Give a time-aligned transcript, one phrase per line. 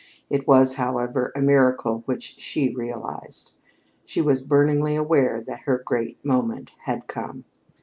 [0.31, 3.51] It was, however, a miracle which she realized.
[4.03, 7.43] She was burningly aware that her great moment had come.